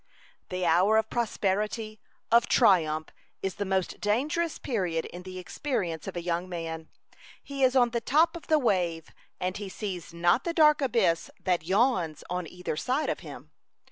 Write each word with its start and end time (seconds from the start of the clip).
The 0.49 0.65
hour 0.65 0.97
of 0.97 1.11
prosperity, 1.11 1.99
of 2.31 2.47
triumph, 2.47 3.09
is 3.43 3.53
the 3.53 3.65
most 3.65 3.99
dangerous 4.01 4.57
period 4.57 5.05
in 5.05 5.21
the 5.21 5.37
experience 5.37 6.07
of 6.07 6.15
a 6.15 6.23
young 6.23 6.49
man. 6.49 6.89
He 7.43 7.61
is 7.61 7.75
on 7.75 7.91
the 7.91 8.01
top 8.01 8.35
of 8.35 8.47
the 8.47 8.57
wave, 8.57 9.11
and 9.39 9.57
he 9.57 9.69
sees 9.69 10.11
not 10.11 10.43
the 10.43 10.53
dark 10.55 10.81
abyss 10.81 11.29
that 11.43 11.67
yawns 11.67 12.23
on 12.31 12.47
either 12.47 12.75
side 12.75 13.09
of 13.11 13.19
him. 13.19 13.51